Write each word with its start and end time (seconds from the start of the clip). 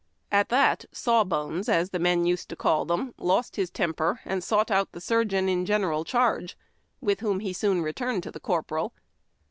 At 0.31 0.49
that 0.49 0.85
"Sawbones." 0.91 1.69
(as 1.69 1.91
the 1.91 1.99
men 1.99 2.25
used 2.25 2.49
to 2.49 2.55
call 2.55 2.85
them) 2.85 3.13
lost 3.19 3.55
his 3.55 3.69
temper 3.69 4.19
and 4.25 4.43
sought 4.43 4.71
out 4.71 4.93
the 4.93 4.99
surgeon 4.99 5.47
in 5.47 5.63
general 5.63 6.03
charge, 6.05 6.57
with 7.01 7.19
whom 7.19 7.39
he 7.39 7.53
soon 7.53 7.83
returned 7.83 8.23
to 8.23 8.31
the 8.31 8.39
corporal. 8.39 8.93